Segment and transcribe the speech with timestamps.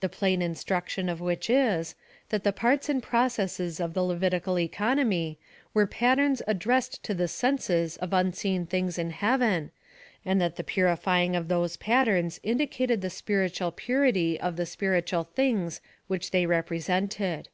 [0.00, 1.94] The plain instruction of which is,
[2.30, 5.38] that the parts and processes of the Levitical economy
[5.74, 9.70] were patterns addressed to the senses of unseen things in heaven,
[10.24, 15.82] and that the purifying of those patterns indicated the spiritual purity of the spiritual things
[16.06, 17.50] which they represented.